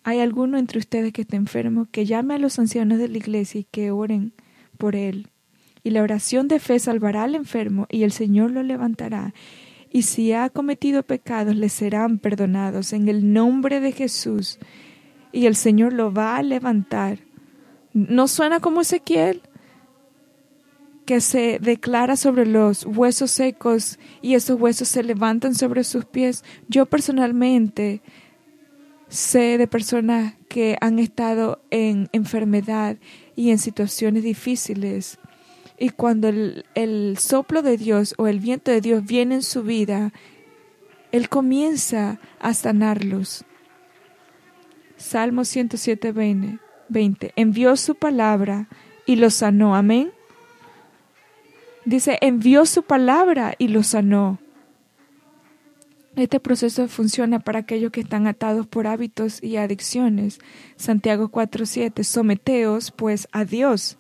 [0.04, 1.88] ¿hay alguno entre ustedes que esté enfermo?
[1.92, 4.34] Que llame a los ancianos de la iglesia y que oren
[4.78, 5.30] por él
[5.86, 9.36] y la oración de fe salvará al enfermo y el Señor lo levantará.
[9.92, 14.58] Y si ha cometido pecados, le serán perdonados en el nombre de Jesús.
[15.32, 17.20] Y el Señor lo va a levantar.
[17.94, 19.44] ¿No suena como Ezequiel?
[21.06, 26.44] que se declara sobre los huesos secos y esos huesos se levantan sobre sus pies.
[26.68, 28.02] Yo personalmente
[29.08, 32.98] sé de personas que han estado en enfermedad
[33.36, 35.20] y en situaciones difíciles.
[35.78, 39.64] Y cuando el, el, soplo de Dios o el viento de Dios viene en su
[39.64, 40.14] vida,
[41.12, 43.46] Él comienza a sanarlos.
[44.98, 46.14] Salmo 107,
[46.90, 47.34] 20.
[47.36, 48.70] Envió su palabra
[49.06, 49.76] y los sanó.
[49.76, 50.12] Amén.
[51.86, 54.40] Dice, envió su palabra y los sanó.
[56.16, 60.40] Este proceso funciona para aquellos que están atados por hábitos y adicciones.
[60.78, 62.04] Santiago 4:7.
[62.04, 63.98] Someteos pues a Dios.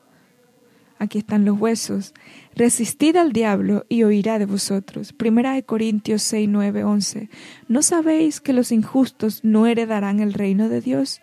[0.97, 2.13] Aquí están los huesos.
[2.55, 5.12] Resistid al diablo y oirá de vosotros.
[5.12, 7.29] Primera de Corintios 6, 9, 11.
[7.67, 11.19] ¿No sabéis que los injustos no heredarán el reino de Dios?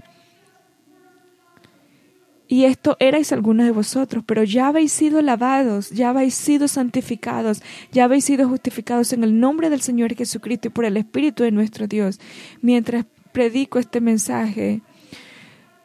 [2.53, 7.63] Y esto erais algunos de vosotros, pero ya habéis sido lavados, ya habéis sido santificados,
[7.93, 11.51] ya habéis sido justificados en el nombre del Señor Jesucristo y por el Espíritu de
[11.51, 12.21] nuestro Dios.
[12.61, 14.83] Mientras predico este mensaje,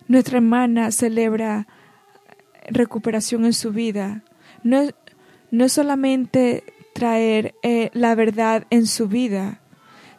[0.10, 1.68] nuestra hermana celebra
[2.68, 4.24] recuperación en su vida.
[4.64, 4.90] No,
[5.52, 9.62] no solamente traer eh, la verdad en su vida,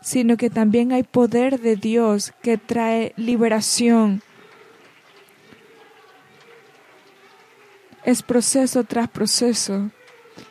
[0.00, 4.22] sino que también hay poder de Dios que trae liberación
[8.08, 9.90] es proceso tras proceso.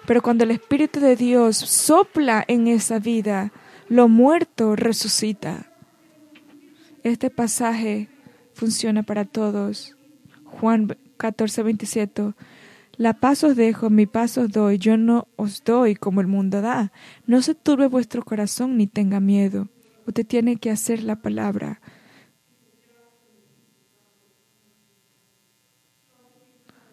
[0.05, 3.51] Pero cuando el Espíritu de Dios sopla en esa vida,
[3.87, 5.71] lo muerto resucita.
[7.03, 8.09] Este pasaje
[8.53, 9.95] funciona para todos.
[10.43, 12.33] Juan 14, 27.
[12.97, 16.61] La paz os dejo, mi paz os doy, yo no os doy como el mundo
[16.61, 16.91] da.
[17.27, 19.67] No se turbe vuestro corazón ni tenga miedo.
[20.07, 21.79] Usted tiene que hacer la palabra.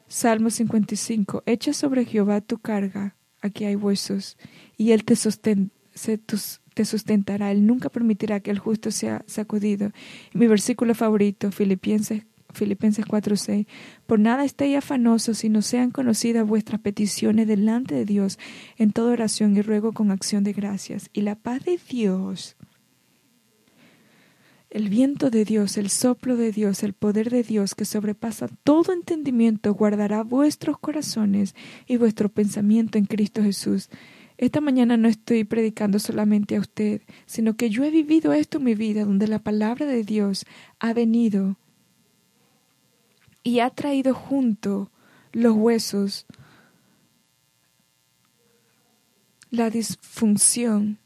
[0.09, 1.43] Salmo 55.
[1.47, 4.37] Echa sobre Jehová tu carga, aquí hay huesos,
[4.77, 5.17] y él te,
[6.75, 7.51] te sustentará.
[7.51, 9.91] Él nunca permitirá que el justo sea sacudido.
[10.35, 13.67] mi versículo favorito, Filipenses Filipenses 4:6.
[14.07, 18.39] Por nada estéis afanosos, sino sean conocidas vuestras peticiones delante de Dios
[18.77, 21.11] en toda oración y ruego con acción de gracias.
[21.13, 22.57] Y la paz de Dios,
[24.71, 28.93] el viento de Dios, el soplo de Dios, el poder de Dios que sobrepasa todo
[28.93, 31.55] entendimiento, guardará vuestros corazones
[31.87, 33.89] y vuestro pensamiento en Cristo Jesús.
[34.37, 38.65] Esta mañana no estoy predicando solamente a usted, sino que yo he vivido esto en
[38.65, 40.45] mi vida, donde la palabra de Dios
[40.81, 41.57] ha venido
[43.45, 44.91] y ha traído junto
[45.33, 46.27] los huesos,
[49.51, 50.99] la disfunción.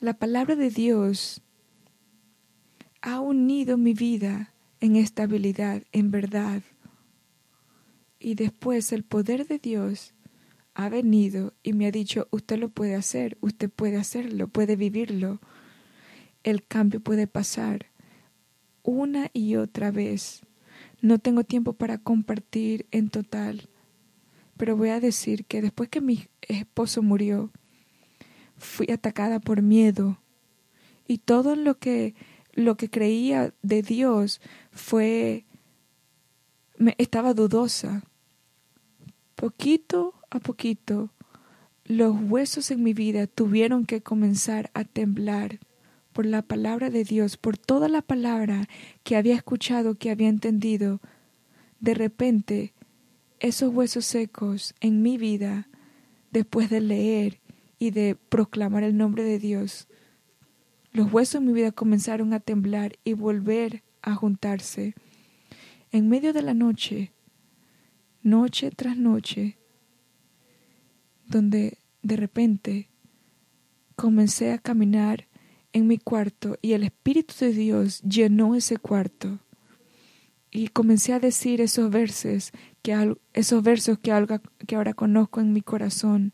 [0.00, 1.42] La palabra de Dios
[3.02, 6.62] ha unido mi vida en estabilidad, en verdad.
[8.18, 10.14] Y después el poder de Dios
[10.74, 15.38] ha venido y me ha dicho, usted lo puede hacer, usted puede hacerlo, puede vivirlo.
[16.42, 17.86] El cambio puede pasar
[18.86, 20.40] una y otra vez.
[21.02, 23.68] No tengo tiempo para compartir en total,
[24.56, 27.50] pero voy a decir que después que mi esposo murió,
[28.56, 30.18] fui atacada por miedo
[31.06, 32.14] y todo lo que
[32.56, 34.40] lo que creía de Dios
[34.72, 35.44] fue,
[36.78, 38.02] me, estaba dudosa.
[39.34, 41.10] Poquito a poquito,
[41.84, 45.60] los huesos en mi vida tuvieron que comenzar a temblar
[46.16, 48.70] por la palabra de Dios, por toda la palabra
[49.04, 51.02] que había escuchado, que había entendido.
[51.78, 52.72] De repente,
[53.38, 55.68] esos huesos secos en mi vida,
[56.30, 57.38] después de leer
[57.78, 59.88] y de proclamar el nombre de Dios,
[60.90, 64.94] los huesos en mi vida comenzaron a temblar y volver a juntarse.
[65.92, 67.12] En medio de la noche,
[68.22, 69.58] noche tras noche,
[71.26, 72.88] donde de repente
[73.96, 75.25] comencé a caminar
[75.76, 79.40] en mi cuarto y el Espíritu de Dios llenó ese cuarto.
[80.50, 82.50] Y comencé a decir esos versos
[82.80, 86.32] que, esos versos que, ahora conozco en mi corazón.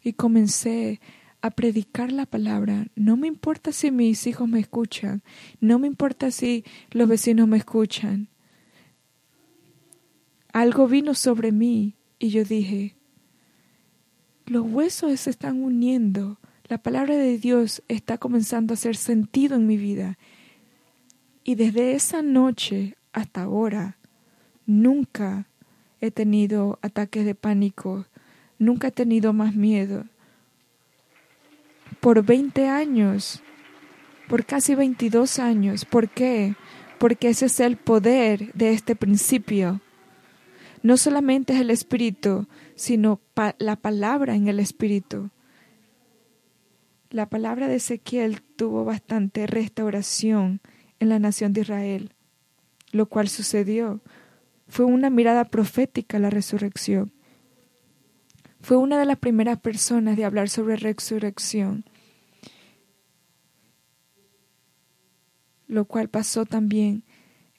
[0.00, 1.00] Y comencé
[1.42, 2.86] a predicar la palabra.
[2.94, 5.24] No me importa si mis hijos me escuchan,
[5.60, 8.28] no me importa si los vecinos me escuchan.
[10.52, 12.96] Algo vino sobre mí y yo dije,
[14.46, 16.39] los huesos se están uniendo,
[16.70, 20.18] la palabra de Dios está comenzando a hacer sentido en mi vida.
[21.42, 23.98] Y desde esa noche hasta ahora,
[24.66, 25.48] nunca
[26.00, 28.06] he tenido ataques de pánico,
[28.60, 30.04] nunca he tenido más miedo,
[31.98, 33.42] por 20 años,
[34.28, 35.84] por casi 22 años.
[35.84, 36.54] ¿Por qué?
[37.00, 39.80] Porque ese es el poder de este principio.
[40.84, 42.46] No solamente es el Espíritu,
[42.76, 43.20] sino
[43.58, 45.30] la palabra en el Espíritu.
[47.10, 50.60] La palabra de Ezequiel tuvo bastante restauración
[51.00, 52.14] en la nación de Israel,
[52.92, 54.00] lo cual sucedió.
[54.68, 57.12] Fue una mirada profética la resurrección.
[58.60, 61.84] Fue una de las primeras personas de hablar sobre resurrección,
[65.66, 67.02] lo cual pasó también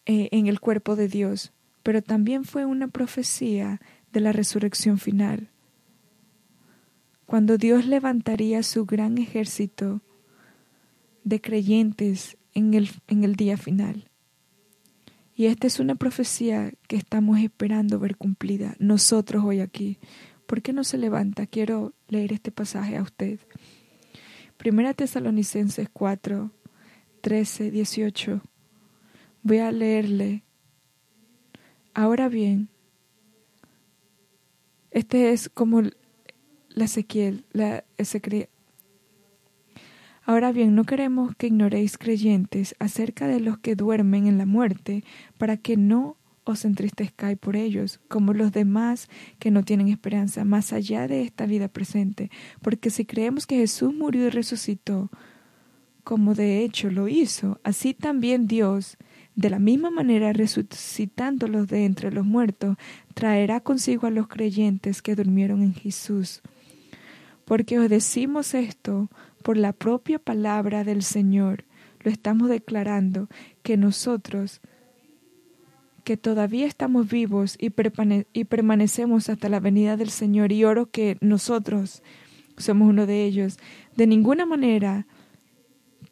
[0.05, 1.51] eh, en el cuerpo de Dios,
[1.83, 3.81] pero también fue una profecía
[4.13, 5.49] de la resurrección final,
[7.32, 10.01] cuando Dios levantaría su gran ejército
[11.23, 14.09] de creyentes en el, en el día final.
[15.34, 19.97] Y esta es una profecía que estamos esperando ver cumplida nosotros hoy aquí.
[20.45, 21.47] ¿Por qué no se levanta?
[21.47, 23.39] Quiero leer este pasaje a usted.
[24.57, 26.51] Primera Tesalonicenses 4,
[27.21, 28.41] 13, 18.
[29.43, 30.43] Voy a leerle.
[31.93, 32.67] Ahora bien,
[34.89, 35.82] este es como
[36.74, 38.49] la Ezequiel, la Ezequiel.
[40.24, 45.03] Ahora bien, no queremos que ignoréis creyentes acerca de los que duermen en la muerte,
[45.38, 49.09] para que no os entristezcáis por ellos, como los demás
[49.39, 52.30] que no tienen esperanza más allá de esta vida presente.
[52.61, 55.09] Porque si creemos que Jesús murió y resucitó,
[56.03, 58.97] como de hecho lo hizo, así también Dios,
[59.36, 62.78] de la misma manera resucitándolos de entre los muertos,
[63.13, 66.41] traerá consigo a los creyentes que durmieron en Jesús.
[67.45, 69.09] Porque os decimos esto
[69.43, 71.65] por la propia palabra del Señor,
[72.03, 73.27] lo estamos declarando,
[73.63, 74.61] que nosotros,
[76.03, 80.51] que todavía estamos vivos y, permanecemos hasta la venida del Señor.
[80.51, 82.01] Y oro que nosotros
[82.57, 83.57] somos uno de ellos.
[83.95, 85.05] De ninguna manera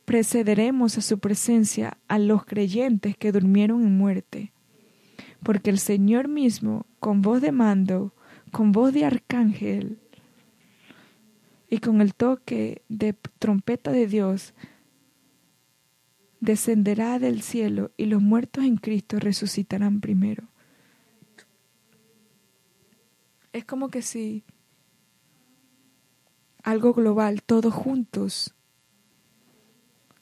[0.06, 4.52] precederemos a su presencia a los creyentes que durmieron en muerte,
[5.44, 8.14] porque el Señor mismo, con voz de mando,
[8.52, 10.00] con voz de arcángel
[11.70, 14.54] y con el toque de trompeta de Dios,
[16.40, 20.48] descenderá del cielo y los muertos en Cristo resucitarán primero.
[23.54, 24.44] Es como que si
[26.64, 28.54] algo global, todos juntos,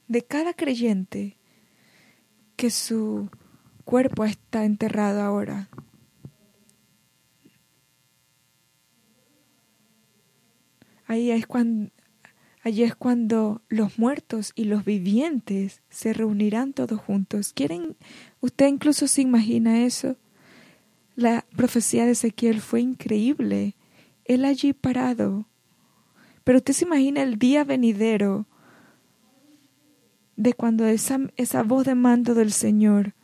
[0.06, 1.36] de cada creyente
[2.56, 3.30] que su
[3.84, 5.68] cuerpo está enterrado ahora.
[11.08, 11.90] Ahí es cuando
[12.68, 17.52] Allí es cuando los muertos y los vivientes se reunirán todos juntos.
[17.54, 17.96] ¿Quieren?
[18.40, 20.16] ¿Usted incluso se imagina eso?
[21.14, 23.74] La profecía de Ezequiel fue increíble.
[24.24, 25.46] Él allí parado.
[26.44, 28.46] Pero usted se imagina el día venidero
[30.36, 33.14] de cuando esa, esa voz de mando del Señor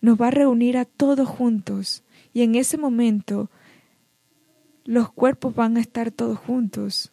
[0.00, 2.02] nos va a reunir a todos juntos.
[2.34, 3.50] Y en ese momento
[4.84, 7.12] los cuerpos van a estar todos juntos.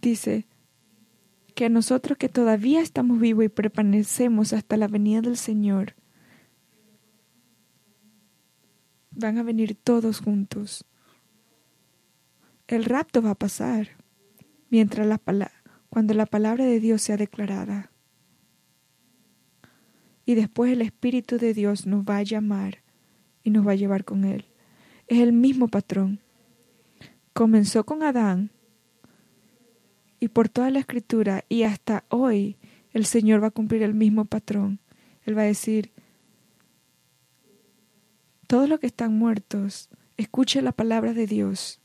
[0.00, 0.46] dice
[1.54, 5.94] que a nosotros que todavía estamos vivos y permanecemos hasta la venida del Señor,
[9.10, 10.86] van a venir todos juntos.
[12.66, 13.88] El rapto va a pasar
[14.70, 15.20] mientras la
[15.90, 17.90] cuando la palabra de Dios sea declarada.
[20.30, 22.84] Y después el Espíritu de Dios nos va a llamar
[23.42, 24.44] y nos va a llevar con Él.
[25.08, 26.20] Es el mismo patrón.
[27.32, 28.52] Comenzó con Adán
[30.20, 32.58] y por toda la escritura y hasta hoy
[32.92, 34.78] el Señor va a cumplir el mismo patrón.
[35.24, 35.90] Él va a decir,
[38.46, 41.80] todos los que están muertos, escuchen la palabra de Dios.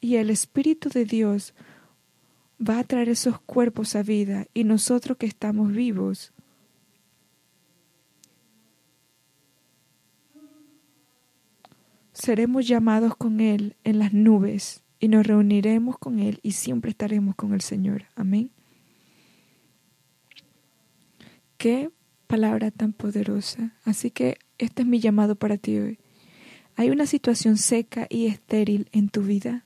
[0.00, 1.54] Y el Espíritu de Dios
[2.60, 6.32] va a traer esos cuerpos a vida y nosotros que estamos vivos
[12.12, 17.34] seremos llamados con Él en las nubes y nos reuniremos con Él y siempre estaremos
[17.34, 18.04] con el Señor.
[18.14, 18.50] Amén.
[21.58, 21.90] Qué
[22.26, 23.74] palabra tan poderosa.
[23.84, 25.98] Así que este es mi llamado para ti hoy.
[26.76, 29.63] ¿Hay una situación seca y estéril en tu vida?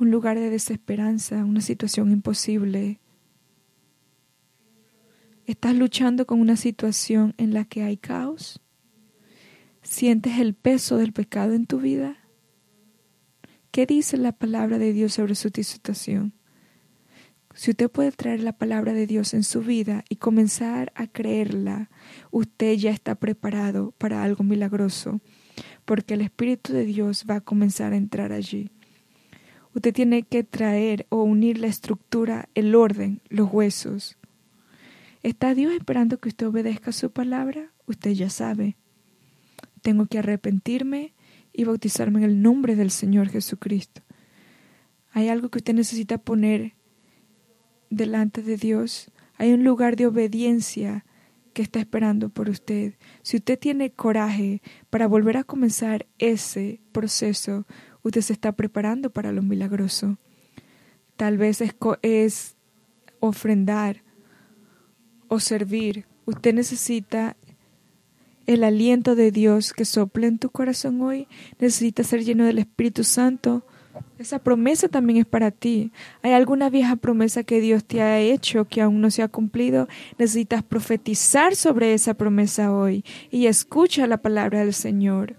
[0.00, 3.00] Un lugar de desesperanza, una situación imposible.
[5.44, 8.62] ¿Estás luchando con una situación en la que hay caos?
[9.82, 12.16] ¿Sientes el peso del pecado en tu vida?
[13.70, 16.32] ¿Qué dice la palabra de Dios sobre su situación?
[17.54, 21.90] Si usted puede traer la palabra de Dios en su vida y comenzar a creerla,
[22.30, 25.20] usted ya está preparado para algo milagroso,
[25.84, 28.70] porque el Espíritu de Dios va a comenzar a entrar allí.
[29.74, 34.18] Usted tiene que traer o unir la estructura, el orden, los huesos.
[35.22, 37.70] ¿Está Dios esperando que usted obedezca su palabra?
[37.86, 38.76] Usted ya sabe.
[39.82, 41.14] Tengo que arrepentirme
[41.52, 44.02] y bautizarme en el nombre del Señor Jesucristo.
[45.12, 46.74] Hay algo que usted necesita poner
[47.90, 49.10] delante de Dios.
[49.36, 51.04] Hay un lugar de obediencia
[51.52, 52.94] que está esperando por usted.
[53.22, 57.66] Si usted tiene coraje para volver a comenzar ese proceso,
[58.02, 60.18] usted se está preparando para lo milagroso.
[61.16, 62.56] Tal vez es, es
[63.20, 64.02] ofrendar
[65.28, 66.06] o servir.
[66.24, 67.36] Usted necesita
[68.46, 71.28] el aliento de Dios que sople en tu corazón hoy.
[71.58, 73.64] Necesita ser lleno del Espíritu Santo
[74.18, 75.92] esa promesa también es para ti.
[76.22, 79.88] ¿Hay alguna vieja promesa que Dios te ha hecho que aún no se ha cumplido?
[80.18, 85.36] Necesitas profetizar sobre esa promesa hoy y escucha la palabra del Señor.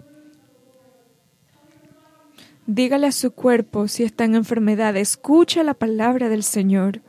[2.66, 7.00] Dígale a su cuerpo si está en enfermedad, escucha la palabra del Señor.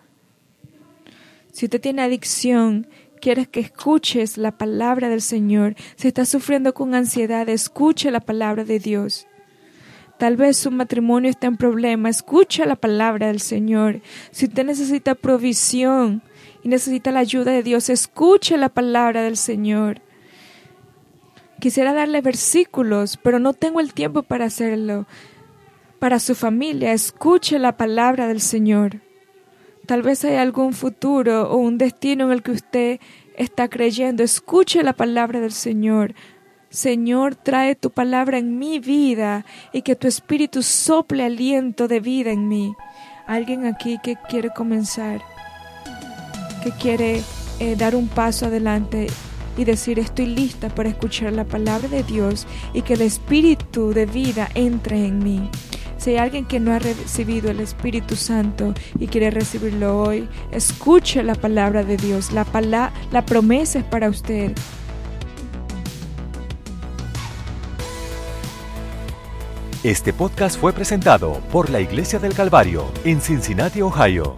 [1.52, 2.88] Si usted tiene adicción,
[3.22, 5.76] quieres que escuches la palabra del Señor.
[5.96, 9.28] Si está sufriendo con ansiedad, escuche la palabra de Dios.
[10.18, 12.10] Tal vez su matrimonio está en problema.
[12.10, 14.02] Escucha la palabra del Señor.
[14.32, 16.24] Si usted necesita provisión
[16.64, 20.02] y necesita la ayuda de Dios, escuche la palabra del Señor.
[21.60, 25.06] Quisiera darle versículos, pero no tengo el tiempo para hacerlo.
[26.04, 29.00] Para su familia, escuche la palabra del Señor.
[29.86, 33.00] Tal vez hay algún futuro o un destino en el que usted
[33.38, 34.22] está creyendo.
[34.22, 36.14] Escuche la palabra del Señor.
[36.70, 42.32] Señor, trae tu palabra en mi vida y que tu espíritu sople aliento de vida
[42.32, 42.76] en mí.
[43.26, 45.22] Alguien aquí que quiere comenzar,
[46.66, 47.22] que quiere
[47.62, 49.08] eh, dar un paso adelante
[49.56, 54.06] y decir estoy lista para escuchar la palabra de Dios y que el espíritu de
[54.06, 55.50] vida entre en mí.
[56.04, 61.24] Si hay alguien que no ha recibido el Espíritu Santo y quiere recibirlo hoy, escuche
[61.24, 62.34] la palabra de Dios.
[62.34, 62.46] La,
[63.10, 64.52] la promesa es para usted.
[69.82, 74.36] Este podcast fue presentado por la Iglesia del Calvario en Cincinnati, Ohio.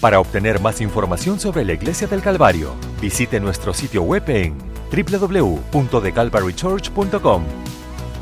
[0.00, 4.56] Para obtener más información sobre la Iglesia del Calvario, visite nuestro sitio web en
[4.90, 7.75] www.thecalvarychurch.com.